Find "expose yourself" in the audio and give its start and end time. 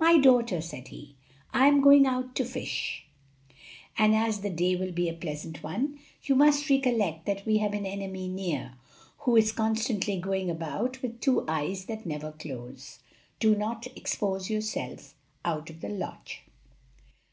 13.94-15.14